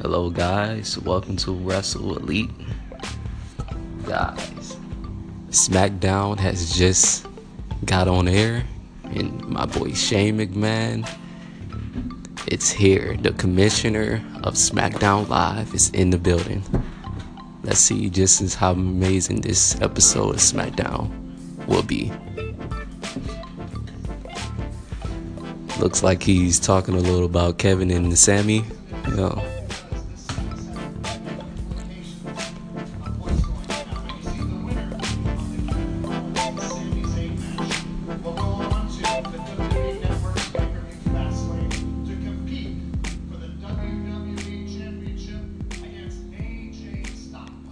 [0.00, 0.96] Hello, guys.
[0.96, 2.50] Welcome to Wrestle Elite.
[4.06, 4.76] Guys,
[5.50, 7.26] SmackDown has just
[7.84, 8.62] got on air,
[9.02, 11.04] and my boy Shane McMahon,
[12.46, 13.16] it's here.
[13.16, 16.62] The commissioner of SmackDown Live is in the building.
[17.64, 21.10] Let's see just as how amazing this episode of SmackDown
[21.66, 22.12] will be.
[25.80, 28.64] Looks like he's talking a little about Kevin and Sami.
[29.08, 29.57] You know.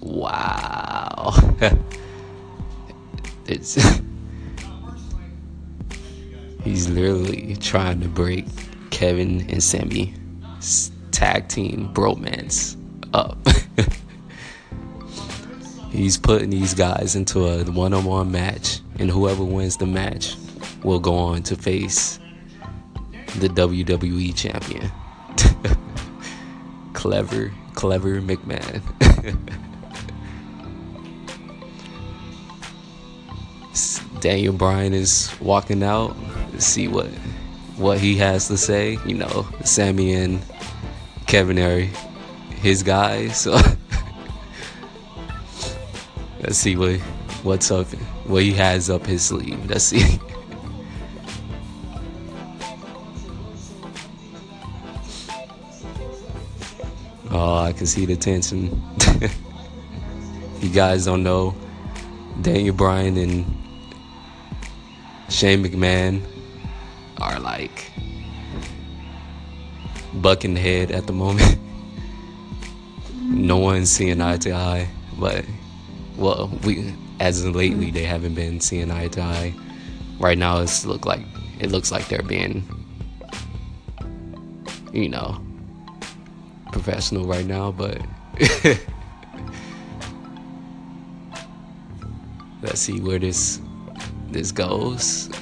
[0.00, 1.34] Wow.
[3.46, 3.74] it's
[6.64, 8.46] he's literally trying to break
[8.90, 12.76] Kevin and Sami's tag team bromance
[13.14, 13.38] up.
[15.90, 20.36] he's putting these guys into a one-on-one match, and whoever wins the match
[20.82, 22.18] will go on to face
[23.38, 24.90] the WWE champion.
[26.92, 28.82] clever, clever McMahon.
[34.20, 36.16] Daniel Bryan is walking out.
[36.52, 37.06] Let's see what
[37.76, 38.98] what he has to say.
[39.06, 40.40] You know, Sami and
[41.26, 41.80] Kevin are
[42.56, 43.40] his guys.
[43.40, 43.52] So
[46.40, 46.98] let's see what
[47.42, 47.86] what's up,
[48.26, 49.68] what he has up his sleeve.
[49.68, 50.18] Let's see.
[57.30, 58.82] Oh, I can see the tension.
[60.60, 61.54] you guys don't know,
[62.40, 63.44] Daniel Bryan and
[65.28, 66.22] Shane McMahon
[67.20, 67.90] are like
[70.14, 71.58] bucking head at the moment.
[73.22, 75.44] no one's seeing eye to eye, but
[76.16, 79.54] well, we as of lately they haven't been seeing eye to eye.
[80.18, 81.20] Right now, it's look like
[81.60, 82.64] it looks like they're being,
[84.92, 85.40] you know,
[86.72, 88.00] professional right now, but
[92.62, 93.60] let's see where this
[94.30, 95.28] this goes.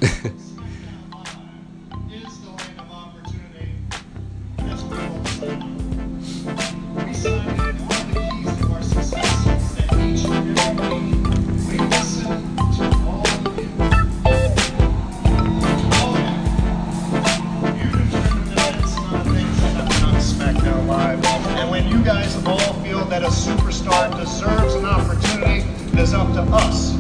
[22.05, 26.96] Guys all feel that a superstar deserves an opportunity, it is up to us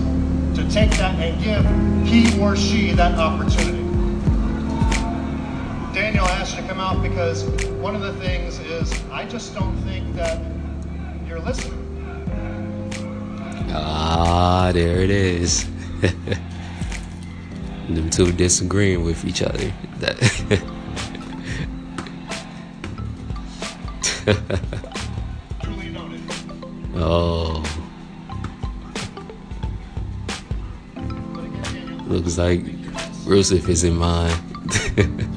[0.66, 1.64] to take that and give
[2.06, 3.82] he or she that opportunity.
[5.94, 7.44] Daniel asked you to come out because
[7.80, 10.40] one of the things is I just don't think that
[11.26, 11.82] you're listening.
[13.72, 15.66] ah, there it is.
[17.88, 19.72] Them two disagreeing with each other.
[20.00, 20.16] That
[26.96, 27.62] oh,
[32.08, 32.60] looks like
[33.24, 35.32] Rusev is in mine.